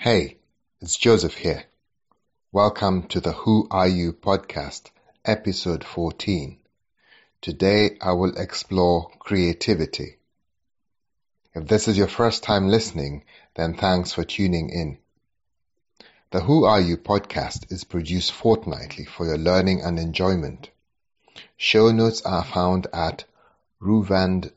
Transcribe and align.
Hey, 0.00 0.36
it's 0.80 0.96
Joseph 0.96 1.34
here. 1.34 1.64
Welcome 2.52 3.08
to 3.08 3.20
the 3.20 3.32
Who 3.32 3.66
Are 3.68 3.88
You 3.88 4.12
podcast, 4.12 4.92
episode 5.24 5.82
14. 5.82 6.56
Today 7.40 7.98
I 8.00 8.12
will 8.12 8.36
explore 8.36 9.10
creativity. 9.18 10.18
If 11.52 11.66
this 11.66 11.88
is 11.88 11.98
your 11.98 12.06
first 12.06 12.44
time 12.44 12.68
listening, 12.68 13.24
then 13.56 13.74
thanks 13.74 14.12
for 14.12 14.22
tuning 14.22 14.70
in. 14.70 14.98
The 16.30 16.42
Who 16.42 16.64
Are 16.64 16.80
You 16.80 16.96
podcast 16.96 17.72
is 17.72 17.82
produced 17.82 18.30
fortnightly 18.30 19.04
for 19.04 19.26
your 19.26 19.36
learning 19.36 19.80
and 19.80 19.98
enjoyment. 19.98 20.70
Show 21.56 21.90
notes 21.90 22.22
are 22.22 22.44
found 22.44 22.86
at 22.92 23.24
ruuvand.co.uk. 23.82 24.54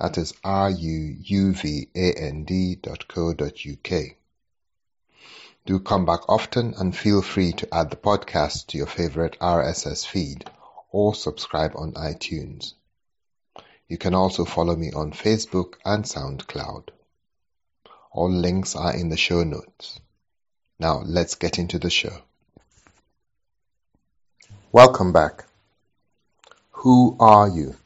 That 0.00 0.16
is 0.16 0.32
R-U-U-V-A-N-D 0.42 1.26
dot 2.76 3.06
co 3.06 3.34
dot 3.34 3.66
UK. 3.66 4.16
Do 5.66 5.78
come 5.78 6.06
back 6.06 6.26
often 6.26 6.72
and 6.78 6.96
feel 6.96 7.20
free 7.20 7.52
to 7.52 7.74
add 7.74 7.90
the 7.90 7.96
podcast 7.96 8.68
to 8.68 8.78
your 8.78 8.86
favorite 8.86 9.36
RSS 9.42 10.06
feed 10.06 10.48
or 10.90 11.14
subscribe 11.14 11.72
on 11.76 11.92
iTunes. 11.92 12.72
You 13.88 13.98
can 13.98 14.14
also 14.14 14.46
follow 14.46 14.74
me 14.74 14.90
on 14.90 15.12
Facebook 15.12 15.74
and 15.84 16.04
SoundCloud. 16.04 16.88
All 18.10 18.30
links 18.30 18.74
are 18.74 18.96
in 18.96 19.10
the 19.10 19.18
show 19.18 19.44
notes. 19.44 20.00
Now 20.78 21.02
let's 21.04 21.34
get 21.34 21.58
into 21.58 21.78
the 21.78 21.90
show. 21.90 22.22
Welcome 24.72 25.12
back. 25.12 25.44
Who 26.70 27.18
are 27.20 27.50
you? 27.50 27.76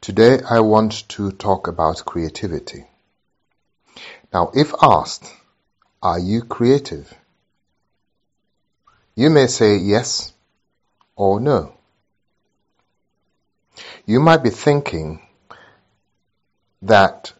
Today 0.00 0.38
I 0.48 0.60
want 0.60 1.08
to 1.10 1.32
talk 1.32 1.66
about 1.66 2.04
creativity. 2.04 2.86
Now, 4.32 4.52
if 4.54 4.72
asked, 4.80 5.26
are 6.00 6.18
you 6.18 6.42
creative? 6.42 7.12
You 9.16 9.30
may 9.30 9.48
say 9.48 9.76
yes 9.76 10.32
or 11.16 11.40
no. 11.40 11.74
You 14.06 14.20
might 14.20 14.44
be 14.44 14.50
thinking 14.50 15.20
that 16.82 17.32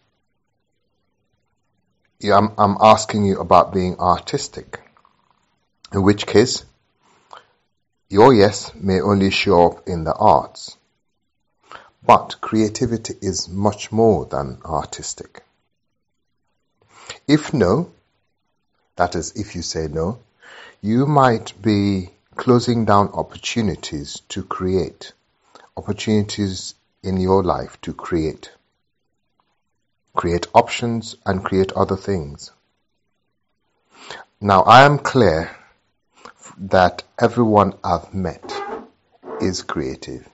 I'm, 2.24 2.76
asking 2.80 3.24
you 3.24 3.38
about 3.38 3.72
being 3.72 4.00
artistic, 4.00 4.80
in 5.92 6.02
which 6.02 6.26
case 6.26 6.64
your 8.08 8.34
yes 8.34 8.74
may 8.74 9.00
only 9.00 9.30
show 9.30 9.70
up 9.70 9.88
in 9.88 10.02
the 10.02 10.14
arts. 10.14 10.77
But 12.08 12.40
creativity 12.40 13.18
is 13.20 13.50
much 13.50 13.92
more 13.92 14.24
than 14.24 14.62
artistic. 14.64 15.44
If 17.26 17.52
no, 17.52 17.90
that 18.96 19.14
is, 19.14 19.32
if 19.32 19.54
you 19.54 19.60
say 19.60 19.88
no, 19.88 20.18
you 20.80 21.04
might 21.04 21.52
be 21.60 22.08
closing 22.34 22.86
down 22.86 23.08
opportunities 23.08 24.22
to 24.30 24.42
create, 24.42 25.12
opportunities 25.76 26.74
in 27.02 27.18
your 27.18 27.42
life 27.44 27.78
to 27.82 27.92
create, 27.92 28.52
create 30.16 30.46
options 30.54 31.14
and 31.26 31.44
create 31.44 31.72
other 31.72 31.96
things. 31.96 32.52
Now, 34.40 34.62
I 34.62 34.86
am 34.86 34.98
clear 34.98 35.54
that 36.56 37.02
everyone 37.18 37.74
I've 37.84 38.14
met 38.14 38.50
is 39.42 39.60
creative 39.62 40.26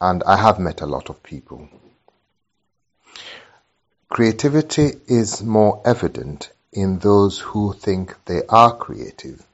and 0.00 0.22
I 0.24 0.36
have 0.36 0.58
met 0.58 0.80
a 0.80 0.86
lot 0.86 1.10
of 1.10 1.22
people. 1.22 1.68
Creativity 4.08 4.92
is 5.06 5.42
more 5.42 5.82
evident 5.84 6.50
in 6.72 6.98
those 6.98 7.38
who 7.38 7.72
think 7.72 8.14
they 8.26 8.42
are 8.48 8.76
creative 8.76 9.44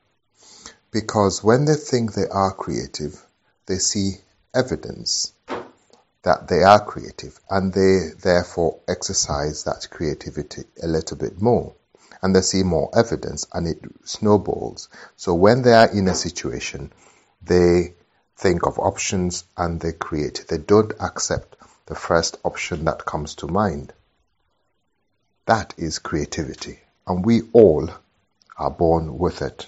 because 0.91 1.45
when 1.45 1.65
they 1.65 1.75
think 1.75 2.15
they 2.15 2.29
are 2.29 2.53
creative, 2.53 3.25
they 3.67 3.79
see 3.79 4.17
evidence 4.55 5.33
that 6.23 6.49
they 6.49 6.63
are 6.63 6.85
creative 6.85 7.39
and 7.49 7.73
they 7.73 8.11
therefore 8.23 8.79
exercise 8.89 9.65
that 9.65 9.89
creativity 9.91 10.65
a 10.83 10.87
little 10.87 11.17
bit 11.17 11.41
more 11.41 11.73
and 12.23 12.35
they 12.35 12.43
see 12.43 12.63
more 12.63 12.91
evidence 12.95 13.47
and 13.53 13.67
it 13.67 13.79
snowballs. 14.05 14.89
So 15.17 15.35
when 15.35 15.63
they 15.63 15.73
are 15.73 15.91
in 15.91 16.09
a 16.09 16.15
situation, 16.15 16.93
they 17.43 17.95
think 18.41 18.67
of 18.67 18.79
options 18.79 19.45
and 19.57 19.81
they 19.81 19.93
create. 19.93 20.47
They 20.49 20.57
don't 20.57 20.93
accept 20.99 21.57
the 21.87 21.95
first 21.95 22.39
option 22.43 22.87
that 22.87 23.05
comes 23.05 23.35
to 23.37 23.47
mind. 23.47 23.93
That 25.47 25.75
is 25.77 25.99
creativity, 25.99 26.79
and 27.07 27.25
we 27.25 27.43
all 27.53 27.91
are 28.57 28.71
born 28.71 29.19
with 29.19 29.43
it. 29.43 29.67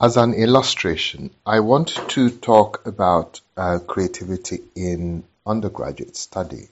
As 0.00 0.16
an 0.16 0.32
illustration, 0.32 1.30
I 1.44 1.60
want 1.60 1.88
to 2.10 2.30
talk 2.30 2.86
about 2.86 3.40
uh, 3.56 3.80
creativity 3.86 4.60
in 4.74 5.24
undergraduate 5.46 6.16
study. 6.16 6.68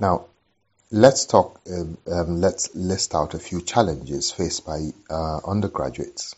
Now, 0.00 0.24
let's 0.90 1.26
talk. 1.26 1.60
Um, 1.70 1.98
um, 2.10 2.40
let's 2.40 2.74
list 2.74 3.14
out 3.14 3.34
a 3.34 3.38
few 3.38 3.60
challenges 3.60 4.32
faced 4.32 4.66
by 4.66 4.90
uh, 5.08 5.40
undergraduates 5.46 6.34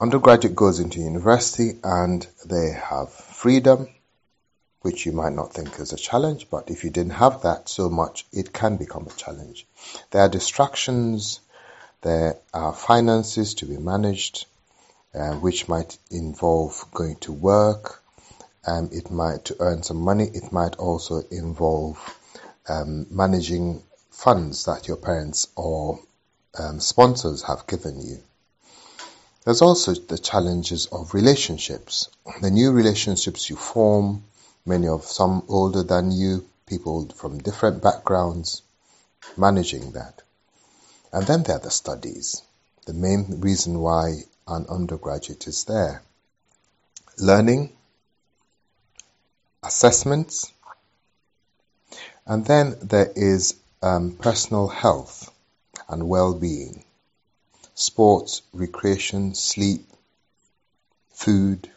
undergraduate 0.00 0.56
goes 0.56 0.80
into 0.80 1.00
university 1.00 1.78
and 1.82 2.26
they 2.44 2.70
have 2.70 3.12
freedom, 3.12 3.88
which 4.82 5.06
you 5.06 5.12
might 5.12 5.32
not 5.32 5.52
think 5.52 5.78
is 5.78 5.92
a 5.92 5.96
challenge, 5.96 6.48
but 6.50 6.70
if 6.70 6.84
you 6.84 6.90
didn't 6.90 7.12
have 7.12 7.42
that 7.42 7.68
so 7.68 7.88
much, 7.88 8.26
it 8.32 8.52
can 8.52 8.76
become 8.76 9.06
a 9.06 9.16
challenge. 9.16 9.66
There 10.10 10.22
are 10.22 10.28
distractions, 10.28 11.40
there 12.02 12.36
are 12.52 12.74
finances 12.74 13.54
to 13.54 13.66
be 13.66 13.78
managed, 13.78 14.46
uh, 15.14 15.34
which 15.34 15.68
might 15.68 15.96
involve 16.10 16.84
going 16.92 17.16
to 17.20 17.32
work, 17.32 18.02
um, 18.66 18.90
it 18.92 19.10
might 19.10 19.44
to 19.46 19.56
earn 19.60 19.82
some 19.82 20.00
money, 20.00 20.24
it 20.24 20.52
might 20.52 20.76
also 20.76 21.22
involve 21.30 21.98
um, 22.68 23.06
managing 23.10 23.82
funds 24.10 24.64
that 24.64 24.88
your 24.88 24.96
parents 24.96 25.48
or 25.56 26.00
um, 26.58 26.80
sponsors 26.80 27.42
have 27.42 27.66
given 27.66 28.00
you. 28.00 28.22
There's 29.44 29.60
also 29.60 29.92
the 29.92 30.16
challenges 30.16 30.86
of 30.86 31.12
relationships. 31.12 32.08
The 32.40 32.50
new 32.50 32.72
relationships 32.72 33.50
you 33.50 33.56
form, 33.56 34.24
many 34.64 34.88
of 34.88 35.04
some 35.04 35.44
older 35.48 35.82
than 35.82 36.10
you, 36.12 36.48
people 36.66 37.10
from 37.14 37.38
different 37.38 37.82
backgrounds, 37.82 38.62
managing 39.36 39.92
that. 39.92 40.22
And 41.12 41.26
then 41.26 41.42
there 41.42 41.56
are 41.56 41.60
the 41.60 41.70
studies, 41.70 42.42
the 42.86 42.94
main 42.94 43.40
reason 43.40 43.80
why 43.80 44.22
an 44.48 44.64
undergraduate 44.70 45.46
is 45.46 45.64
there. 45.64 46.02
Learning, 47.18 47.70
assessments, 49.62 50.50
and 52.26 52.46
then 52.46 52.76
there 52.80 53.12
is 53.14 53.54
um, 53.82 54.12
personal 54.12 54.68
health 54.68 55.30
and 55.88 56.08
well-being 56.08 56.83
sports, 57.74 58.42
recreation, 58.52 59.34
sleep, 59.34 59.86
food, 61.10 61.70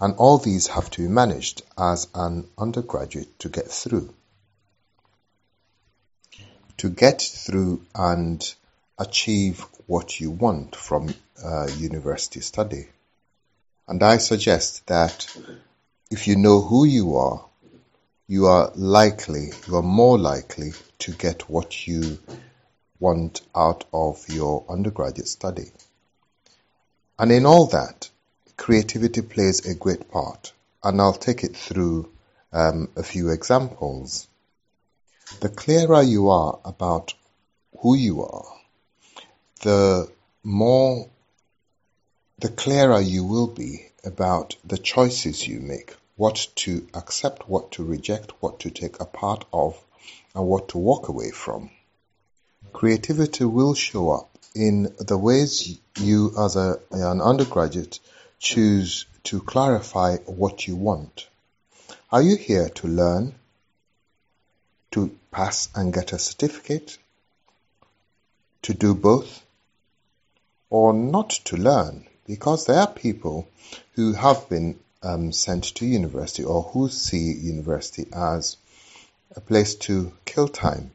and 0.00 0.14
all 0.16 0.38
these 0.38 0.68
have 0.68 0.90
to 0.90 1.02
be 1.02 1.08
managed 1.08 1.62
as 1.78 2.08
an 2.14 2.48
undergraduate 2.58 3.38
to 3.38 3.48
get 3.48 3.68
through. 3.68 4.12
To 6.78 6.88
get 6.88 7.22
through 7.22 7.84
and 7.94 8.54
achieve 8.98 9.64
what 9.86 10.20
you 10.20 10.30
want 10.30 10.74
from 10.74 11.14
uh, 11.44 11.68
university 11.76 12.40
study. 12.40 12.88
And 13.86 14.02
I 14.02 14.16
suggest 14.18 14.86
that 14.86 15.26
if 16.10 16.26
you 16.26 16.36
know 16.36 16.60
who 16.60 16.84
you 16.84 17.16
are, 17.16 17.44
you 18.26 18.46
are 18.46 18.72
likely, 18.74 19.50
you 19.66 19.76
are 19.76 19.82
more 19.82 20.18
likely 20.18 20.72
to 21.00 21.12
get 21.12 21.48
what 21.48 21.86
you 21.86 22.18
want 23.02 23.40
out 23.52 23.84
of 23.92 24.28
your 24.28 24.64
undergraduate 24.68 25.26
study. 25.26 25.68
And 27.18 27.32
in 27.32 27.46
all 27.46 27.66
that, 27.66 28.08
creativity 28.56 29.22
plays 29.22 29.66
a 29.66 29.74
great 29.74 30.08
part. 30.08 30.52
And 30.84 31.00
I'll 31.00 31.12
take 31.12 31.42
it 31.42 31.56
through 31.56 32.08
um, 32.52 32.88
a 32.96 33.02
few 33.02 33.30
examples. 33.30 34.28
The 35.40 35.48
clearer 35.48 36.02
you 36.02 36.30
are 36.30 36.60
about 36.64 37.14
who 37.80 37.96
you 37.96 38.22
are, 38.22 38.46
the 39.62 40.08
more, 40.44 41.08
the 42.38 42.50
clearer 42.50 43.00
you 43.00 43.24
will 43.24 43.48
be 43.48 43.84
about 44.04 44.56
the 44.64 44.78
choices 44.78 45.46
you 45.46 45.58
make, 45.58 45.96
what 46.14 46.46
to 46.54 46.86
accept, 46.94 47.48
what 47.48 47.72
to 47.72 47.84
reject, 47.84 48.32
what 48.40 48.60
to 48.60 48.70
take 48.70 49.00
a 49.00 49.06
part 49.06 49.44
of, 49.52 49.76
and 50.36 50.46
what 50.46 50.68
to 50.68 50.78
walk 50.78 51.08
away 51.08 51.30
from. 51.30 51.70
Creativity 52.72 53.44
will 53.44 53.74
show 53.74 54.10
up 54.10 54.30
in 54.54 54.94
the 54.98 55.18
ways 55.18 55.78
you 55.98 56.32
as 56.38 56.56
a, 56.56 56.78
an 56.90 57.20
undergraduate 57.20 58.00
choose 58.38 59.06
to 59.24 59.40
clarify 59.40 60.16
what 60.18 60.66
you 60.66 60.76
want. 60.76 61.28
Are 62.10 62.22
you 62.22 62.36
here 62.36 62.68
to 62.68 62.88
learn? 62.88 63.34
to 64.92 65.10
pass 65.30 65.68
and 65.74 65.92
get 65.92 66.12
a 66.12 66.18
certificate, 66.18 66.98
to 68.60 68.74
do 68.74 68.94
both, 68.94 69.42
or 70.70 70.92
not 70.92 71.30
to 71.30 71.56
learn, 71.56 72.06
because 72.26 72.66
there 72.66 72.78
are 72.78 72.86
people 72.86 73.48
who 73.94 74.12
have 74.12 74.48
been 74.48 74.78
um, 75.02 75.32
sent 75.32 75.64
to 75.64 75.86
university 75.86 76.44
or 76.44 76.62
who 76.62 76.88
see 76.88 77.32
university 77.32 78.06
as 78.12 78.56
a 79.34 79.40
place 79.40 79.74
to 79.74 80.12
kill 80.24 80.46
time. 80.46 80.92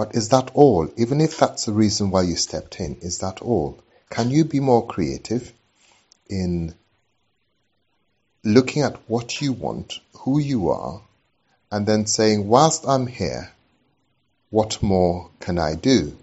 But 0.00 0.14
is 0.14 0.30
that 0.30 0.52
all? 0.54 0.88
Even 0.96 1.20
if 1.20 1.36
that's 1.36 1.66
the 1.66 1.74
reason 1.74 2.10
why 2.10 2.22
you 2.22 2.34
stepped 2.34 2.80
in, 2.80 2.96
is 3.02 3.18
that 3.18 3.42
all? 3.42 3.82
Can 4.08 4.30
you 4.30 4.46
be 4.46 4.58
more 4.58 4.86
creative 4.86 5.52
in 6.26 6.74
looking 8.42 8.80
at 8.80 8.96
what 9.10 9.42
you 9.42 9.52
want, 9.52 10.00
who 10.20 10.38
you 10.40 10.70
are, 10.70 11.02
and 11.70 11.86
then 11.86 12.06
saying, 12.06 12.48
whilst 12.48 12.88
I'm 12.88 13.06
here, 13.08 13.52
what 14.48 14.82
more 14.82 15.28
can 15.38 15.58
I 15.58 15.74
do 15.74 16.16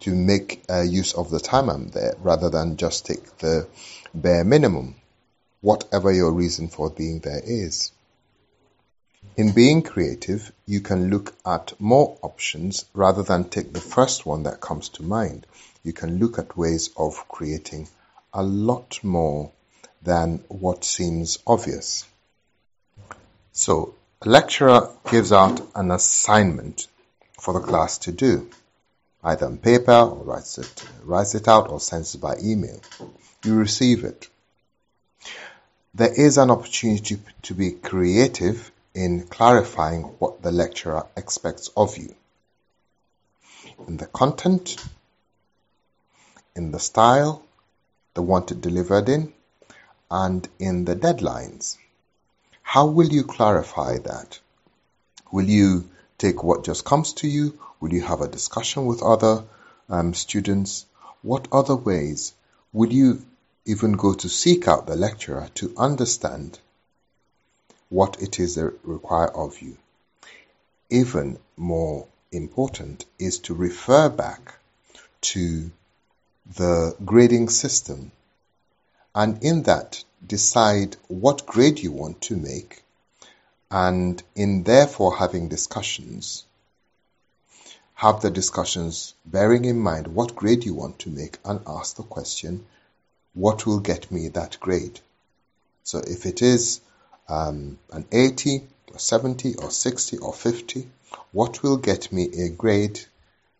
to 0.00 0.14
make 0.14 0.64
uh, 0.70 0.80
use 0.80 1.12
of 1.12 1.28
the 1.28 1.40
time 1.40 1.68
I'm 1.68 1.90
there 1.90 2.14
rather 2.20 2.48
than 2.48 2.78
just 2.78 3.04
take 3.04 3.36
the 3.36 3.68
bare 4.14 4.44
minimum, 4.44 4.94
whatever 5.60 6.10
your 6.10 6.32
reason 6.32 6.68
for 6.68 6.88
being 6.88 7.18
there 7.18 7.42
is. 7.44 7.92
In 9.36 9.50
being 9.50 9.82
creative, 9.82 10.52
you 10.64 10.80
can 10.80 11.10
look 11.10 11.34
at 11.44 11.72
more 11.80 12.16
options 12.22 12.84
rather 12.94 13.24
than 13.24 13.48
take 13.48 13.72
the 13.72 13.80
first 13.80 14.24
one 14.24 14.44
that 14.44 14.60
comes 14.60 14.90
to 14.90 15.02
mind. 15.02 15.44
You 15.82 15.92
can 15.92 16.20
look 16.20 16.38
at 16.38 16.56
ways 16.56 16.90
of 16.96 17.26
creating 17.26 17.88
a 18.32 18.44
lot 18.44 19.00
more 19.02 19.50
than 20.02 20.44
what 20.46 20.84
seems 20.84 21.40
obvious. 21.48 22.04
So, 23.50 23.96
a 24.22 24.28
lecturer 24.28 24.90
gives 25.10 25.32
out 25.32 25.68
an 25.74 25.90
assignment 25.90 26.86
for 27.40 27.54
the 27.54 27.66
class 27.66 27.98
to 27.98 28.12
do, 28.12 28.48
either 29.24 29.46
on 29.46 29.58
paper 29.58 29.98
or 29.98 30.22
writes 30.22 30.58
it, 30.58 30.84
writes 31.02 31.34
it 31.34 31.48
out 31.48 31.70
or 31.70 31.80
sends 31.80 32.14
it 32.14 32.20
by 32.20 32.36
email. 32.40 32.80
You 33.44 33.56
receive 33.56 34.04
it. 34.04 34.28
There 35.92 36.14
is 36.14 36.38
an 36.38 36.52
opportunity 36.52 37.18
to 37.42 37.54
be 37.54 37.72
creative 37.72 38.70
in 38.94 39.26
clarifying 39.26 40.02
what 40.20 40.40
the 40.42 40.52
lecturer 40.52 41.06
expects 41.16 41.68
of 41.76 41.98
you. 41.98 42.14
In 43.88 43.96
the 43.96 44.06
content, 44.06 44.76
in 46.54 46.70
the 46.70 46.78
style, 46.78 47.42
the 48.14 48.22
wanted 48.22 48.60
delivered 48.60 49.08
in, 49.08 49.32
and 50.10 50.48
in 50.60 50.84
the 50.84 50.94
deadlines. 50.94 51.76
How 52.62 52.86
will 52.86 53.08
you 53.08 53.24
clarify 53.24 53.98
that? 53.98 54.38
Will 55.32 55.48
you 55.48 55.88
take 56.16 56.44
what 56.44 56.64
just 56.64 56.84
comes 56.84 57.14
to 57.14 57.28
you? 57.28 57.58
Will 57.80 57.92
you 57.92 58.02
have 58.02 58.20
a 58.20 58.28
discussion 58.28 58.86
with 58.86 59.02
other 59.02 59.44
um, 59.88 60.14
students? 60.14 60.86
What 61.22 61.48
other 61.50 61.74
ways 61.74 62.32
will 62.72 62.92
you 62.92 63.24
even 63.64 63.92
go 63.92 64.14
to 64.14 64.28
seek 64.28 64.68
out 64.68 64.86
the 64.86 64.94
lecturer 64.94 65.48
to 65.56 65.74
understand 65.76 66.60
what 67.88 68.20
it 68.22 68.40
is 68.40 68.54
they 68.54 68.64
require 68.82 69.28
of 69.28 69.60
you? 69.60 69.76
Even 70.90 71.38
more 71.56 72.06
important 72.32 73.04
is 73.18 73.38
to 73.40 73.54
refer 73.54 74.08
back 74.08 74.58
to 75.20 75.70
the 76.56 76.94
grading 77.04 77.48
system 77.48 78.12
and 79.14 79.42
in 79.42 79.62
that 79.62 80.04
decide 80.26 80.96
what 81.08 81.46
grade 81.46 81.78
you 81.78 81.92
want 81.92 82.20
to 82.20 82.36
make 82.36 82.82
and 83.70 84.22
in 84.34 84.62
therefore 84.64 85.16
having 85.16 85.48
discussions 85.48 86.44
have 87.94 88.20
the 88.20 88.30
discussions 88.30 89.14
bearing 89.24 89.64
in 89.64 89.78
mind 89.78 90.06
what 90.08 90.34
grade 90.36 90.64
you 90.64 90.74
want 90.74 90.98
to 90.98 91.08
make 91.08 91.38
and 91.44 91.60
ask 91.66 91.96
the 91.96 92.02
question 92.02 92.66
what 93.32 93.66
will 93.66 93.80
get 93.80 94.10
me 94.10 94.28
that 94.28 94.58
grade 94.60 95.00
so 95.82 95.98
if 95.98 96.26
it 96.26 96.42
is 96.42 96.80
um, 97.28 97.78
an 97.92 98.06
80 98.12 98.66
or 98.92 98.98
70 98.98 99.56
or 99.56 99.70
60 99.70 100.18
or 100.18 100.32
50 100.32 100.88
what 101.32 101.62
will 101.62 101.76
get 101.76 102.12
me 102.12 102.24
a 102.44 102.48
grade 102.48 103.00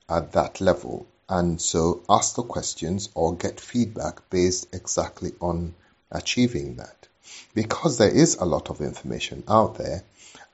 at 0.08 0.32
that 0.32 0.60
level 0.60 1.06
and 1.28 1.60
so 1.60 2.02
ask 2.08 2.36
the 2.36 2.42
questions 2.42 3.08
or 3.14 3.34
get 3.34 3.58
feedback 3.58 4.28
based 4.28 4.74
exactly 4.74 5.32
on 5.40 5.74
achieving 6.10 6.76
that. 6.76 7.08
Because 7.54 7.96
there 7.96 8.10
is 8.10 8.36
a 8.36 8.44
lot 8.44 8.68
of 8.68 8.80
information 8.82 9.42
out 9.48 9.76
there, 9.76 10.04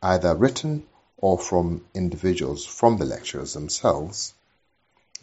either 0.03 0.35
written 0.35 0.87
or 1.17 1.39
from 1.39 1.85
individuals 1.93 2.65
from 2.65 2.99
the 2.99 3.05
lecturers 3.05 3.53
themselves 3.53 4.33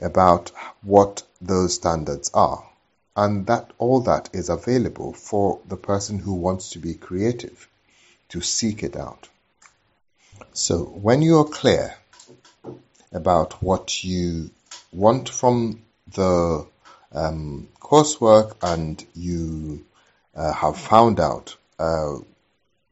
about 0.02 0.52
what 0.82 1.24
those 1.42 1.76
standards 1.76 2.30
are. 2.34 2.70
And 3.16 3.48
that 3.48 3.72
all 3.80 4.02
that 4.02 4.30
is 4.34 4.50
available 4.50 5.14
for 5.14 5.60
the 5.66 5.78
person 5.78 6.20
who 6.20 6.34
wants 6.34 6.72
to 6.72 6.80
be 6.80 6.94
creative 6.94 7.68
to 8.30 8.42
seek 8.42 8.84
it 8.84 8.96
out. 8.96 9.30
So 10.54 10.84
when 10.84 11.22
you 11.22 11.40
are 11.40 11.46
clear 11.46 11.96
about 13.12 13.62
what 13.62 14.04
you 14.04 14.50
want 14.92 15.30
from 15.30 15.84
the 16.14 16.68
um, 17.12 17.68
coursework 17.80 18.56
and 18.62 19.04
you 19.16 19.86
uh, 20.36 20.54
have 20.54 20.78
found 20.78 21.20
out 21.20 21.56
uh, 21.80 22.16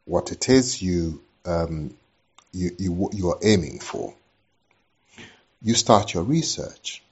what 0.05 0.31
it 0.31 0.49
is 0.49 0.81
you, 0.81 1.21
um, 1.45 1.95
you, 2.51 2.71
you, 2.77 3.09
you 3.13 3.29
are 3.29 3.39
aiming 3.43 3.79
for, 3.79 4.13
you 5.61 5.73
start 5.73 6.13
your 6.13 6.23
research. 6.23 7.03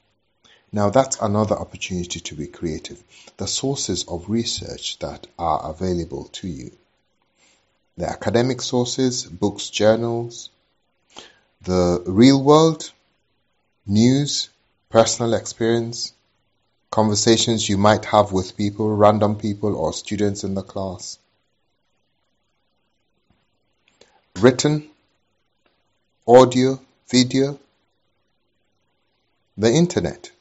Now 0.72 0.90
that's 0.90 1.20
another 1.22 1.56
opportunity 1.56 2.20
to 2.20 2.36
be 2.36 2.48
creative. 2.48 3.04
The 3.38 3.48
sources 3.48 4.06
of 4.08 4.30
research 4.30 4.98
that 5.00 5.28
are 5.38 5.70
available 5.70 6.26
to 6.34 6.48
you. 6.48 6.72
The 7.98 8.10
academic 8.10 8.62
sources, 8.62 9.24
books, 9.24 9.70
journals, 9.70 10.50
the 11.62 12.04
real 12.08 12.44
world, 12.44 12.92
news, 13.86 14.50
personal 14.90 15.34
experience, 15.34 16.14
conversations 16.90 17.70
you 17.70 17.78
might 17.78 18.06
have 18.06 18.32
with 18.32 18.58
people, 18.58 18.96
random 18.96 19.36
people 19.36 19.76
or 19.76 19.94
students 19.94 20.44
in 20.44 20.56
the 20.56 20.64
class. 20.64 21.20
Written, 24.40 24.90
audio, 26.28 26.80
video, 27.10 27.60
the 29.56 29.72
internet. 29.72 30.32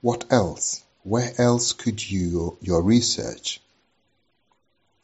What 0.00 0.24
else? 0.30 0.84
Where 1.02 1.32
else 1.38 1.72
could 1.72 2.08
you, 2.08 2.56
your 2.60 2.82
research 2.82 3.60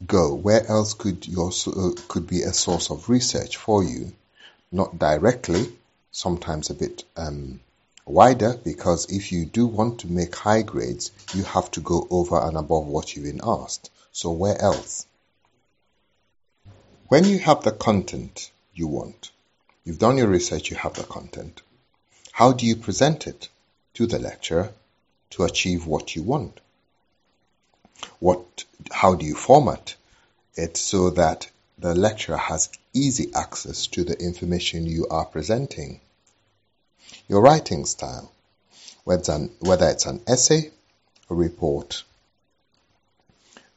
go? 0.05 0.33
Where 0.33 0.65
else 0.67 0.93
could 0.93 1.27
your 1.27 1.51
uh, 1.67 1.91
could 2.07 2.27
be 2.27 2.43
a 2.43 2.53
source 2.53 2.89
of 2.91 3.09
research 3.09 3.57
for 3.57 3.83
you? 3.83 4.13
Not 4.71 4.99
directly, 4.99 5.73
sometimes 6.11 6.69
a 6.69 6.73
bit 6.73 7.03
um, 7.15 7.59
wider 8.05 8.57
because 8.63 9.11
if 9.11 9.31
you 9.31 9.45
do 9.45 9.65
want 9.65 9.99
to 10.01 10.07
make 10.07 10.35
high 10.35 10.61
grades, 10.61 11.11
you 11.33 11.43
have 11.43 11.71
to 11.71 11.81
go 11.81 12.07
over 12.09 12.39
and 12.39 12.57
above 12.57 12.87
what 12.87 13.15
you've 13.15 13.25
been 13.25 13.41
asked. 13.43 13.89
So 14.11 14.31
where 14.31 14.59
else? 14.61 15.05
When 17.07 17.23
you 17.23 17.39
have 17.39 17.63
the 17.63 17.71
content 17.71 18.51
you 18.73 18.87
want, 18.87 19.31
you've 19.83 19.99
done 19.99 20.17
your 20.17 20.27
research, 20.27 20.69
you 20.69 20.77
have 20.77 20.95
the 20.95 21.03
content. 21.03 21.61
How 22.31 22.51
do 22.51 22.65
you 22.65 22.75
present 22.75 23.27
it 23.27 23.47
to 23.93 24.05
the 24.05 24.19
lecturer 24.19 24.71
to 25.31 25.43
achieve 25.43 25.87
what 25.87 26.15
you 26.15 26.23
want? 26.23 26.59
What, 28.19 28.65
how 28.91 29.15
do 29.15 29.25
you 29.25 29.35
format 29.35 29.95
it 30.55 30.77
so 30.77 31.11
that 31.11 31.49
the 31.77 31.93
lecturer 31.93 32.37
has 32.37 32.69
easy 32.93 33.31
access 33.33 33.87
to 33.87 34.03
the 34.03 34.19
information 34.19 34.85
you 34.85 35.07
are 35.09 35.25
presenting? 35.25 36.01
Your 37.27 37.41
writing 37.41 37.85
style, 37.85 38.31
whether 39.03 39.19
it's 39.19 39.29
an, 39.29 39.51
whether 39.59 39.87
it's 39.89 40.05
an 40.05 40.21
essay, 40.27 40.71
a 41.29 41.35
report, 41.35 42.03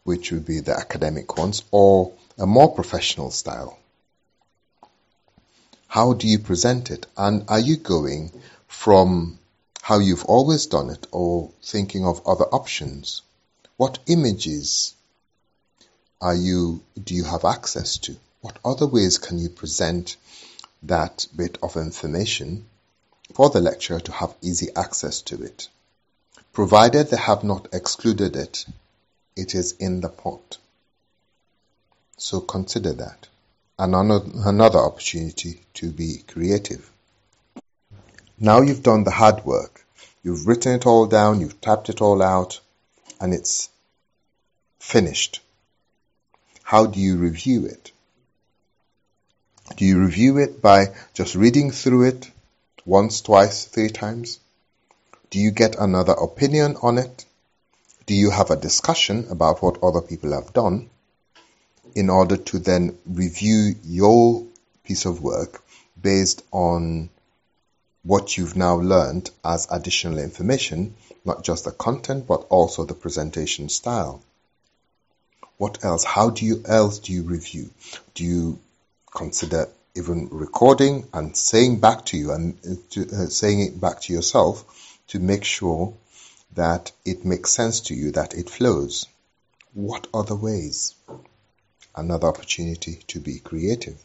which 0.05 0.33
would 0.33 0.47
be 0.47 0.61
the 0.61 0.77
academic 0.77 1.37
ones, 1.37 1.63
or 1.71 2.13
a 2.39 2.47
more 2.47 2.75
professional 2.75 3.31
style. 3.31 3.79
How 5.87 6.13
do 6.15 6.29
you 6.29 6.39
present 6.39 6.91
it? 6.91 7.07
And 7.17 7.45
are 7.49 7.59
you 7.59 7.77
going 7.77 8.33
from 8.69 9.39
how 9.83 9.99
you've 9.99 10.25
always 10.25 10.67
done 10.67 10.91
it 10.91 11.07
or 11.11 11.51
thinking 11.63 12.07
of 12.07 12.27
other 12.27 12.45
options? 12.45 13.23
What 13.81 13.99
images 14.09 14.95
are 16.21 16.35
you, 16.35 16.83
do 17.03 17.15
you 17.15 17.25
have 17.25 17.47
access 17.47 17.97
to? 18.05 18.15
What 18.43 18.59
other 18.63 18.87
ways 18.87 19.17
can 19.17 19.39
you 19.39 19.49
present 19.49 20.19
that 20.83 21.27
bit 21.35 21.57
of 21.63 21.79
information 21.79 22.67
for 23.33 23.49
the 23.49 23.63
lecturer 23.63 24.01
to 24.01 24.13
have 24.13 24.35
easy 24.43 24.69
access 24.77 25.23
to 25.23 25.43
it. 25.43 25.71
Provided 26.53 27.09
they 27.09 27.17
have 27.17 27.43
not 27.43 27.69
excluded 27.73 28.37
it, 28.37 28.67
it 29.35 29.55
is 29.55 29.73
in 29.73 30.03
the 30.03 30.11
pot. 30.11 30.59
So 32.19 32.43
consider 32.43 32.93
that 32.93 33.29
and 33.79 33.95
another 33.95 34.81
opportunity 34.81 35.63
to 35.73 35.91
be 35.91 36.23
creative. 36.29 36.91
Now 38.39 38.61
you've 38.61 38.83
done 38.83 39.05
the 39.05 39.11
hard 39.11 39.47
work. 39.47 39.87
You've 40.23 40.47
written 40.47 40.73
it 40.73 40.85
all 40.85 41.07
down, 41.07 41.41
you've 41.41 41.63
tapped 41.63 41.89
it 41.89 42.03
all 42.03 42.21
out, 42.21 42.61
and 43.21 43.35
it's 43.35 43.69
finished. 44.79 45.41
How 46.63 46.87
do 46.87 46.99
you 46.99 47.17
review 47.17 47.67
it? 47.67 47.93
Do 49.77 49.85
you 49.85 50.01
review 50.01 50.39
it 50.39 50.61
by 50.61 50.95
just 51.15 51.35
reading 51.35 51.71
through 51.71 52.05
it 52.09 52.31
once, 52.85 53.21
twice, 53.21 53.67
three 53.67 53.91
times? 53.91 54.41
Do 55.31 55.39
you 55.39 55.53
get 55.53 55.79
another 55.79 56.13
opinion 56.13 56.77
on 56.83 56.99
it? 56.99 57.25
Do 58.07 58.15
you 58.15 58.31
have 58.31 58.51
a 58.51 58.57
discussion 58.57 59.29
about 59.31 59.63
what 59.63 59.83
other 59.83 60.01
people 60.01 60.33
have 60.33 60.53
done 60.53 60.91
in 61.95 62.11
order 62.11 62.37
to 62.37 62.59
then 62.59 62.99
review 63.07 63.75
your 63.85 64.47
piece 64.85 65.05
of 65.05 65.23
work 65.23 65.63
based 66.01 66.43
on 66.51 67.11
what 68.03 68.37
you've 68.37 68.57
now 68.57 68.77
learned 68.77 69.31
as 69.45 69.69
additional 69.71 70.19
information, 70.19 70.95
not 71.25 71.45
just 71.45 71.65
the 71.65 71.71
content, 71.71 72.27
but 72.27 72.47
also 72.49 72.85
the 72.85 72.95
presentation 72.95 73.69
style? 73.69 74.23
What 75.59 75.85
else? 75.85 76.05
How 76.05 76.31
do 76.31 76.47
you 76.47 76.63
else 76.67 76.99
do 77.01 77.13
you 77.13 77.23
review? 77.23 77.71
Do 78.15 78.25
you 78.25 78.59
consider 79.15 79.69
even 79.95 80.29
recording 80.31 81.07
and 81.13 81.37
saying 81.37 81.81
back 81.81 82.05
to 82.07 82.17
you 82.17 82.33
and 82.33 82.57
to, 82.91 83.03
uh, 83.03 83.27
saying 83.27 83.61
it 83.61 83.81
back 83.81 84.01
to 84.03 84.13
yourself 84.13 84.99
to 85.09 85.19
make 85.19 85.45
sure 85.45 85.93
that 86.55 86.93
it 87.05 87.25
makes 87.25 87.51
sense 87.51 87.81
to 87.81 87.95
you, 87.95 88.13
that 88.13 88.35
it 88.35 88.49
flows. 88.49 89.07
What 89.75 90.07
other 90.15 90.35
ways? 90.35 90.95
Another 91.95 92.29
opportunity 92.29 93.01
to 93.09 93.21
be 93.21 93.39
creative. 93.41 93.99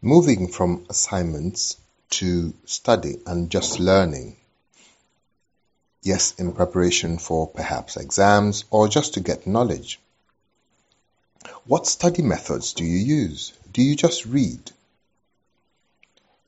Moving 0.00 0.48
from 0.48 0.86
assignments 0.88 1.76
to 2.18 2.54
study 2.64 3.16
and 3.26 3.50
just 3.50 3.80
learning. 3.80 4.36
Yes, 6.02 6.34
in 6.38 6.52
preparation 6.52 7.18
for 7.18 7.48
perhaps 7.48 7.96
exams 7.96 8.64
or 8.70 8.88
just 8.88 9.14
to 9.14 9.20
get 9.20 9.46
knowledge. 9.46 10.00
What 11.66 11.86
study 11.86 12.22
methods 12.22 12.72
do 12.74 12.84
you 12.84 12.98
use? 12.98 13.52
Do 13.72 13.82
you 13.82 13.96
just 13.96 14.26
read? 14.26 14.70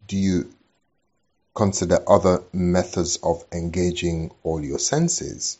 Do 0.06 0.16
you 0.16 0.52
consider 1.54 1.98
other 2.06 2.44
methods 2.52 3.16
of 3.22 3.44
engaging 3.50 4.30
all 4.44 4.62
your 4.62 4.78
senses? 4.78 5.58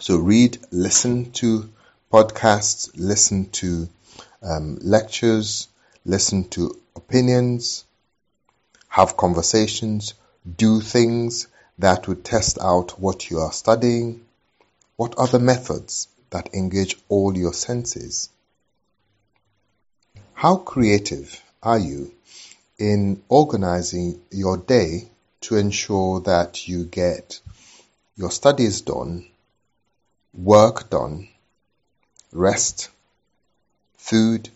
So 0.00 0.16
read, 0.18 0.58
listen 0.70 1.30
to 1.32 1.70
podcasts, 2.12 2.90
listen 2.96 3.50
to 3.50 3.88
um, 4.42 4.78
lectures, 4.82 5.68
listen 6.04 6.48
to 6.50 6.78
opinions, 6.96 7.84
have 8.94 9.16
conversations, 9.16 10.14
do 10.56 10.80
things 10.80 11.48
that 11.78 12.06
would 12.06 12.24
test 12.24 12.58
out 12.60 12.96
what 12.96 13.28
you 13.28 13.40
are 13.40 13.50
studying. 13.50 14.24
What 14.94 15.16
are 15.18 15.26
the 15.26 15.40
methods 15.40 16.06
that 16.30 16.54
engage 16.54 16.96
all 17.08 17.36
your 17.36 17.52
senses? 17.52 18.28
How 20.32 20.58
creative 20.58 21.42
are 21.60 21.76
you 21.76 22.12
in 22.78 23.20
organizing 23.28 24.20
your 24.30 24.58
day 24.58 25.08
to 25.40 25.56
ensure 25.56 26.20
that 26.20 26.68
you 26.68 26.84
get 26.84 27.40
your 28.16 28.30
studies 28.30 28.82
done, 28.82 29.26
work 30.32 30.88
done, 30.88 31.26
rest, 32.30 32.90
food, 33.96 34.50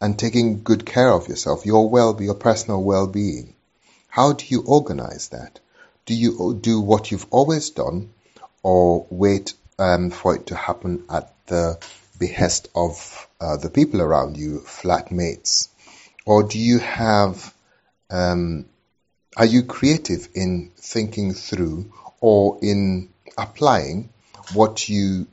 and 0.00 0.16
taking 0.16 0.62
good 0.62 0.86
care 0.86 1.10
of 1.10 1.26
yourself, 1.26 1.66
your 1.66 1.90
well, 1.90 2.22
your 2.22 2.34
personal 2.34 2.80
well-being. 2.80 3.56
How 4.12 4.34
do 4.34 4.44
you 4.46 4.62
organize 4.66 5.28
that? 5.28 5.58
Do 6.04 6.12
you 6.12 6.58
do 6.60 6.82
what 6.82 7.10
you've 7.10 7.28
always 7.30 7.70
done, 7.70 8.12
or 8.62 9.06
wait 9.08 9.54
um, 9.78 10.10
for 10.10 10.36
it 10.36 10.48
to 10.48 10.54
happen 10.54 11.04
at 11.08 11.32
the 11.46 11.78
behest 12.18 12.68
of 12.74 13.26
uh, 13.40 13.56
the 13.56 13.70
people 13.70 14.02
around 14.02 14.36
you, 14.36 14.60
flatmates? 14.66 15.68
Or 16.26 16.42
do 16.42 16.58
you 16.58 16.78
have, 16.80 17.54
um, 18.10 18.66
are 19.34 19.46
you 19.46 19.62
creative 19.62 20.28
in 20.34 20.72
thinking 20.76 21.32
through 21.32 21.90
or 22.20 22.58
in 22.60 23.08
applying 23.38 24.10
what 24.52 24.90
you 24.90 25.26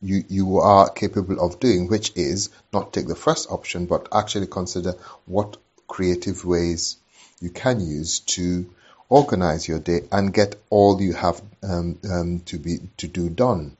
you, 0.00 0.22
you 0.28 0.58
are 0.58 0.88
capable 0.90 1.40
of 1.40 1.58
doing, 1.58 1.88
which 1.88 2.12
is 2.14 2.50
not 2.72 2.92
take 2.92 3.08
the 3.08 3.16
first 3.16 3.50
option, 3.50 3.86
but 3.86 4.06
actually 4.12 4.46
consider 4.46 4.94
what 5.26 5.56
creative 5.88 6.44
ways 6.44 6.98
you 7.42 7.50
can 7.50 7.80
use 7.80 8.20
to 8.20 8.70
organize 9.08 9.66
your 9.66 9.80
day 9.80 10.02
and 10.12 10.32
get 10.32 10.54
all 10.70 11.02
you 11.02 11.12
have 11.12 11.42
um, 11.62 11.98
um, 12.10 12.40
to 12.40 12.58
be 12.58 12.78
to 12.96 13.08
do 13.08 13.28
done. 13.28 13.76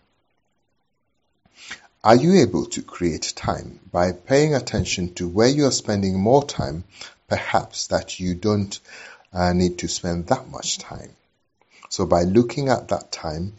Are 2.04 2.16
you 2.16 2.40
able 2.40 2.66
to 2.66 2.82
create 2.82 3.32
time 3.36 3.78
by 3.92 4.10
paying 4.10 4.56
attention 4.56 5.14
to 5.14 5.28
where 5.28 5.48
you 5.48 5.66
are 5.66 5.70
spending 5.84 6.18
more 6.18 6.44
time, 6.44 6.82
perhaps 7.28 7.86
that 7.86 8.18
you 8.18 8.34
don't 8.34 8.78
uh, 9.32 9.52
need 9.52 9.78
to 9.78 9.88
spend 9.88 10.26
that 10.26 10.48
much 10.48 10.78
time? 10.78 11.14
So 11.88 12.04
by 12.04 12.22
looking 12.22 12.68
at 12.68 12.88
that 12.88 13.12
time, 13.12 13.54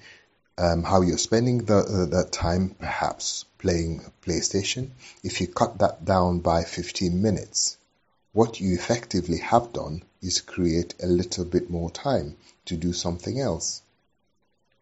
um, 0.58 0.84
how 0.84 1.02
you're 1.02 1.18
spending 1.18 1.60
the, 1.60 1.78
uh, 1.78 2.06
that 2.18 2.34
time, 2.34 2.76
perhaps 2.78 3.46
playing 3.58 4.02
PlayStation, 4.22 4.90
if 5.24 5.40
you 5.40 5.48
cut 5.48 5.78
that 5.78 6.04
down 6.04 6.40
by 6.40 6.64
15 6.64 7.22
minutes, 7.22 7.78
what 8.34 8.60
you 8.60 8.74
effectively 8.74 9.38
have 9.38 9.72
done 9.74 10.04
is 10.22 10.42
create 10.42 10.96
a 11.02 11.08
little 11.08 11.46
bit 11.46 11.70
more 11.70 11.92
time 11.92 12.36
to 12.66 12.76
do 12.76 12.92
something 12.92 13.40
else. 13.40 13.82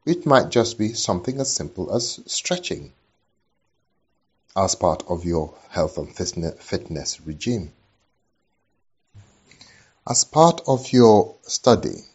It 0.06 0.26
might 0.26 0.50
just 0.50 0.78
be 0.78 0.94
something 0.94 1.40
as 1.40 1.54
simple 1.54 1.94
as 1.94 2.20
stretching 2.26 2.94
as 4.56 4.76
part 4.76 5.04
of 5.08 5.26
your 5.26 5.54
health 5.70 5.98
and 5.98 6.16
fitness 6.16 7.22
regime. 7.22 7.72
As 10.10 10.24
part 10.24 10.62
of 10.66 10.92
your 10.92 11.36
study, 11.44 12.06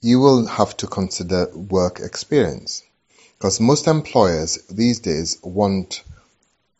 you 0.00 0.20
will 0.20 0.46
have 0.46 0.76
to 0.78 0.86
consider 0.86 1.48
work 1.54 2.00
experience 2.00 2.82
because 3.36 3.60
most 3.60 3.86
employers 3.86 4.58
these 4.70 5.00
days 5.00 5.38
want 5.42 6.02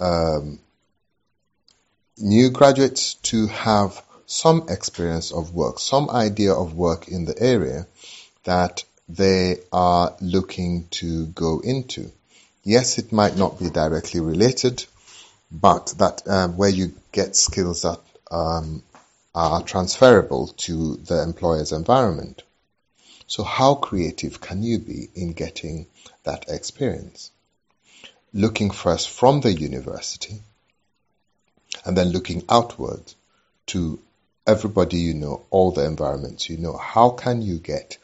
um, 0.00 0.58
new 2.18 2.50
graduates 2.50 3.14
to 3.14 3.46
have 3.46 4.02
some 4.26 4.66
experience 4.68 5.32
of 5.32 5.54
work, 5.54 5.78
some 5.78 6.10
idea 6.10 6.52
of 6.52 6.74
work 6.74 7.08
in 7.08 7.24
the 7.24 7.38
area 7.40 7.86
that 8.44 8.84
they 9.08 9.58
are 9.72 10.14
looking 10.20 10.86
to 10.90 11.26
go 11.26 11.60
into. 11.60 12.10
Yes, 12.64 12.98
it 12.98 13.12
might 13.12 13.36
not 13.36 13.58
be 13.58 13.70
directly 13.70 14.20
related, 14.20 14.84
but 15.50 15.94
that 15.98 16.22
um, 16.28 16.56
where 16.56 16.70
you 16.70 16.94
get 17.12 17.36
skills 17.36 17.82
that 17.82 18.00
um, 18.30 18.82
are 19.34 19.62
transferable 19.62 20.48
to 20.48 20.96
the 20.96 21.22
employer's 21.22 21.72
environment. 21.72 22.42
So, 23.26 23.42
how 23.42 23.74
creative 23.74 24.40
can 24.40 24.62
you 24.62 24.78
be 24.78 25.08
in 25.14 25.32
getting 25.32 25.86
that 26.24 26.48
experience? 26.48 27.30
Looking 28.32 28.70
first 28.70 29.10
from 29.10 29.40
the 29.40 29.52
university 29.52 30.40
and 31.84 31.96
then 31.96 32.08
looking 32.08 32.44
outward 32.48 33.02
to 33.66 34.00
everybody 34.46 34.98
you 34.98 35.14
know, 35.14 35.46
all 35.50 35.70
the 35.72 35.84
environments 35.84 36.48
you 36.48 36.58
know. 36.58 36.76
How 36.76 37.10
can 37.10 37.42
you 37.42 37.58
get 37.58 37.98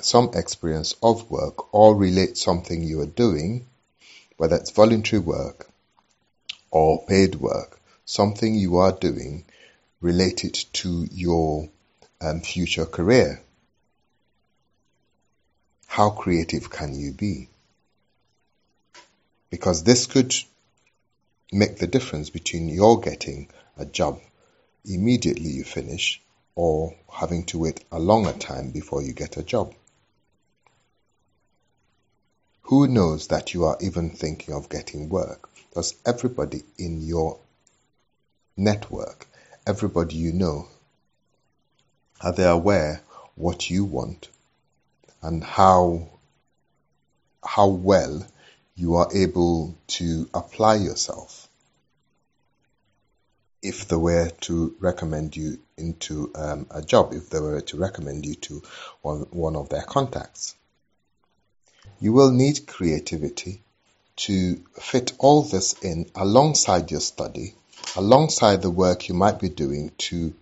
some 0.00 0.30
experience 0.34 0.94
of 1.02 1.30
work 1.30 1.74
or 1.74 1.94
relate 1.94 2.36
something 2.36 2.82
you 2.82 3.00
are 3.00 3.06
doing 3.06 3.66
whether 4.36 4.56
it's 4.56 4.70
voluntary 4.70 5.20
work 5.20 5.68
or 6.70 7.04
paid 7.06 7.34
work, 7.36 7.80
something 8.04 8.54
you 8.54 8.76
are 8.76 8.92
doing 8.92 9.44
related 10.00 10.54
to 10.72 11.06
your 11.10 11.68
um, 12.20 12.40
future 12.40 12.86
career. 12.86 13.42
How 15.86 16.10
creative 16.10 16.70
can 16.70 16.94
you 16.94 17.12
be? 17.12 17.48
Because 19.48 19.84
this 19.84 20.06
could 20.06 20.34
make 21.58 21.78
the 21.78 21.86
difference 21.86 22.30
between 22.30 22.68
your 22.68 23.00
getting 23.00 23.48
a 23.76 23.86
job 23.86 24.20
immediately 24.84 25.50
you 25.50 25.64
finish 25.64 26.20
or 26.54 26.94
having 27.12 27.44
to 27.44 27.58
wait 27.58 27.84
a 27.90 27.98
longer 27.98 28.32
time 28.32 28.70
before 28.70 29.02
you 29.02 29.12
get 29.12 29.36
a 29.36 29.42
job. 29.42 29.74
Who 32.62 32.88
knows 32.88 33.28
that 33.28 33.54
you 33.54 33.64
are 33.64 33.76
even 33.80 34.10
thinking 34.10 34.54
of 34.54 34.68
getting 34.68 35.08
work? 35.08 35.48
Does 35.74 35.94
everybody 36.04 36.62
in 36.78 37.02
your 37.02 37.38
network, 38.56 39.28
everybody 39.66 40.16
you 40.16 40.32
know, 40.32 40.68
are 42.20 42.32
they 42.32 42.44
aware 42.44 43.02
what 43.34 43.70
you 43.70 43.84
want 43.84 44.28
and 45.22 45.44
how 45.44 46.08
how 47.44 47.68
well 47.68 48.26
you 48.74 48.96
are 48.96 49.08
able 49.14 49.76
to 49.86 50.28
apply 50.34 50.76
yourself? 50.76 51.45
If 53.62 53.88
they 53.88 53.96
were 53.96 54.30
to 54.42 54.76
recommend 54.80 55.36
you 55.36 55.58
into 55.76 56.30
um, 56.34 56.66
a 56.70 56.82
job, 56.82 57.12
if 57.12 57.30
they 57.30 57.40
were 57.40 57.60
to 57.60 57.76
recommend 57.76 58.24
you 58.26 58.34
to 58.34 58.62
one, 59.02 59.20
one 59.30 59.56
of 59.56 59.68
their 59.68 59.82
contacts. 59.82 60.54
You 61.98 62.12
will 62.12 62.30
need 62.30 62.66
creativity 62.66 63.62
to 64.16 64.62
fit 64.80 65.12
all 65.18 65.42
this 65.42 65.74
in 65.82 66.10
alongside 66.14 66.90
your 66.90 67.00
study, 67.00 67.54
alongside 67.96 68.62
the 68.62 68.70
work 68.70 69.08
you 69.08 69.14
might 69.14 69.38
be 69.38 69.48
doing 69.48 69.92
to 69.98 70.34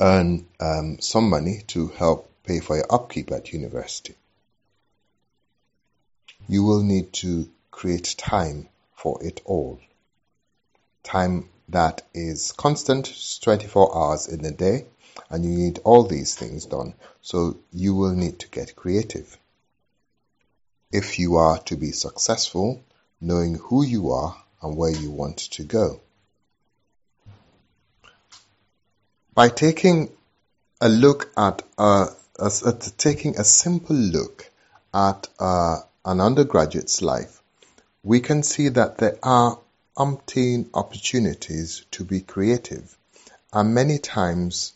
earn 0.00 0.46
um, 0.60 1.00
some 1.00 1.30
money 1.30 1.62
to 1.68 1.88
help 1.88 2.30
pay 2.44 2.60
for 2.60 2.76
your 2.76 2.92
upkeep 2.92 3.30
at 3.32 3.52
university. 3.52 4.14
You 6.48 6.64
will 6.64 6.82
need 6.82 7.12
to 7.14 7.48
create 7.70 8.14
time 8.18 8.68
for 8.94 9.22
it 9.22 9.40
all. 9.44 9.80
Time 11.02 11.48
that 11.68 12.02
is 12.12 12.52
constant 12.52 13.12
24 13.42 13.96
hours 13.96 14.28
in 14.28 14.44
a 14.44 14.50
day 14.50 14.86
and 15.30 15.44
you 15.44 15.50
need 15.50 15.80
all 15.84 16.04
these 16.04 16.34
things 16.34 16.66
done. 16.66 16.94
So 17.22 17.58
you 17.72 17.94
will 17.94 18.14
need 18.14 18.40
to 18.40 18.48
get 18.48 18.76
creative. 18.76 19.36
If 20.92 21.18
you 21.18 21.36
are 21.36 21.58
to 21.64 21.76
be 21.76 21.92
successful, 21.92 22.82
knowing 23.20 23.54
who 23.56 23.84
you 23.84 24.10
are 24.10 24.36
and 24.62 24.76
where 24.76 24.90
you 24.90 25.10
want 25.10 25.38
to 25.38 25.64
go. 25.64 26.00
By 29.34 29.48
taking 29.48 30.10
a 30.80 30.88
look 30.88 31.30
at, 31.36 31.62
uh, 31.78 32.06
at 32.38 32.92
taking 32.98 33.36
a 33.38 33.44
simple 33.44 33.96
look 33.96 34.50
at 34.92 35.28
uh, 35.40 35.78
an 36.04 36.20
undergraduate's 36.20 37.02
life, 37.02 37.42
we 38.02 38.20
can 38.20 38.42
see 38.42 38.68
that 38.68 38.98
there 38.98 39.18
are 39.22 39.58
umpteen 39.96 40.68
opportunities 40.74 41.84
to 41.92 42.04
be 42.04 42.20
creative, 42.20 42.96
and 43.52 43.74
many 43.74 43.98
times 43.98 44.72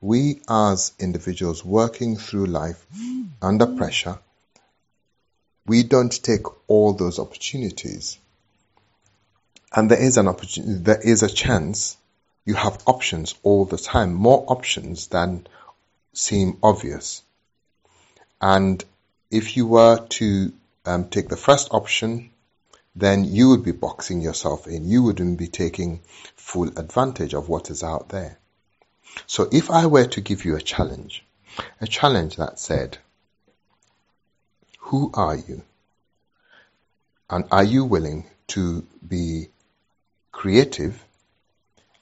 we 0.00 0.40
as 0.48 0.92
individuals 0.98 1.64
working 1.64 2.16
through 2.16 2.46
life 2.46 2.86
under 3.42 3.66
pressure, 3.66 4.18
we 5.66 5.82
don't 5.82 6.22
take 6.22 6.46
all 6.68 6.92
those 6.92 7.18
opportunities. 7.18 8.18
And 9.72 9.90
there 9.90 10.00
is 10.00 10.16
an 10.16 10.28
opportunity, 10.28 10.82
there 10.82 11.00
is 11.00 11.22
a 11.22 11.28
chance 11.28 11.96
you 12.44 12.54
have 12.54 12.82
options 12.86 13.34
all 13.42 13.66
the 13.66 13.76
time, 13.76 14.14
more 14.14 14.44
options 14.48 15.08
than 15.08 15.46
seem 16.14 16.58
obvious. 16.62 17.22
And 18.40 18.82
if 19.30 19.56
you 19.56 19.66
were 19.66 20.06
to 20.06 20.52
um, 20.86 21.10
take 21.10 21.28
the 21.28 21.36
first 21.36 21.68
option 21.72 22.30
then 22.98 23.24
you 23.24 23.50
would 23.50 23.62
be 23.62 23.72
boxing 23.72 24.20
yourself 24.20 24.66
in. 24.66 24.84
You 24.84 25.04
wouldn't 25.04 25.38
be 25.38 25.46
taking 25.46 26.00
full 26.34 26.68
advantage 26.76 27.32
of 27.32 27.48
what 27.48 27.70
is 27.70 27.84
out 27.84 28.08
there. 28.08 28.38
So 29.26 29.48
if 29.52 29.70
I 29.70 29.86
were 29.86 30.06
to 30.06 30.20
give 30.20 30.44
you 30.44 30.56
a 30.56 30.60
challenge, 30.60 31.24
a 31.80 31.86
challenge 31.86 32.36
that 32.36 32.58
said, 32.58 32.98
who 34.78 35.12
are 35.14 35.36
you? 35.36 35.62
And 37.30 37.44
are 37.52 37.62
you 37.64 37.84
willing 37.84 38.24
to 38.48 38.84
be 39.06 39.48
creative 40.32 41.04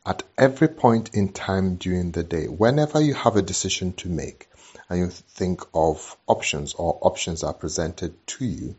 at 0.07 0.23
every 0.39 0.69
point 0.69 1.11
in 1.13 1.31
time 1.31 1.77
during 1.77 2.13
the 2.13 2.23
day? 2.23 2.47
Whenever 2.47 3.03
you 3.03 3.13
have 3.13 3.37
a 3.37 3.43
decision 3.43 3.93
to 3.95 4.09
make 4.09 4.49
and 4.89 4.99
you 4.99 5.09
think 5.09 5.61
of 5.75 6.17
options 6.27 6.73
or 6.73 6.99
options 7.03 7.43
are 7.43 7.55
presented 7.55 8.27
to 8.29 8.47
you, 8.47 8.77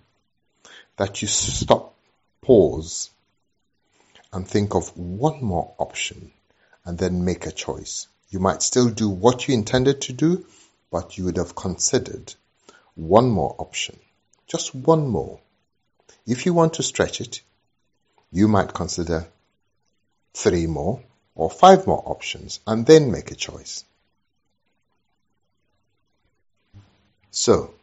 that 0.96 1.22
you 1.22 1.28
stop 1.28 1.94
pause 2.48 3.10
and 4.32 4.48
think 4.48 4.74
of 4.74 4.98
one 4.98 5.44
more 5.44 5.74
option 5.78 6.32
and 6.86 6.98
then 6.98 7.26
make 7.26 7.46
a 7.46 7.52
choice. 7.52 8.08
You 8.30 8.40
might 8.40 8.64
still 8.64 8.90
do 8.90 9.10
what 9.10 9.48
you 9.48 9.54
intended 9.54 10.00
to 10.04 10.14
do, 10.14 10.46
but 10.90 11.18
you 11.18 11.26
would 11.26 11.36
have 11.36 11.56
considered 11.56 12.34
one 12.96 13.30
more 13.30 13.54
option. 13.60 14.00
Just 14.48 14.74
one 14.74 15.10
more. 15.10 15.42
If 16.26 16.46
you 16.46 16.54
want 16.54 16.76
to 16.76 16.84
stretch 16.84 17.20
it, 17.20 17.42
you 18.32 18.48
might 18.48 18.74
consider 18.74 19.28
three 20.34 20.68
more 20.68 21.04
or 21.36 21.50
five 21.50 21.86
more 21.86 22.02
options 22.06 22.62
and 22.66 22.86
then 22.86 23.12
make 23.12 23.32
a 23.32 23.36
choice. 23.36 23.84
So, 27.32 27.74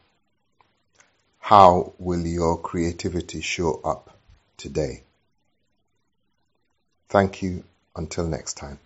how 1.37 1.93
will 1.99 2.25
your 2.25 2.59
creativity 2.59 3.41
show 3.41 3.79
up? 3.83 4.14
Today. 4.57 5.03
Thank 7.09 7.41
you. 7.41 7.63
Until 7.95 8.27
next 8.27 8.55
time. 8.55 8.79